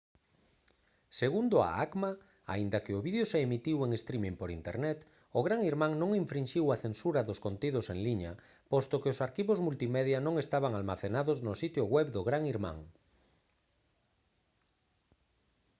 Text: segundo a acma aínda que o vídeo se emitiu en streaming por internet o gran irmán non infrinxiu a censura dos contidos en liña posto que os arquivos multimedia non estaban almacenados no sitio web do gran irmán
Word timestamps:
segundo 1.19 1.55
a 1.61 1.69
acma 1.85 2.11
aínda 2.53 2.83
que 2.85 2.93
o 2.97 3.03
vídeo 3.07 3.25
se 3.31 3.37
emitiu 3.47 3.77
en 3.85 3.91
streaming 4.01 4.35
por 4.39 4.49
internet 4.59 4.99
o 5.37 5.41
gran 5.47 5.59
irmán 5.71 5.93
non 6.01 6.11
infrinxiu 6.23 6.65
a 6.69 6.81
censura 6.85 7.21
dos 7.27 7.41
contidos 7.45 7.85
en 7.93 7.99
liña 8.07 8.33
posto 8.71 8.95
que 9.01 9.11
os 9.13 9.21
arquivos 9.27 9.63
multimedia 9.67 10.19
non 10.27 10.35
estaban 10.43 10.71
almacenados 10.75 11.37
no 11.45 11.53
sitio 11.61 11.83
web 11.95 12.07
do 12.15 12.21
gran 12.29 12.43
irmán 12.53 12.77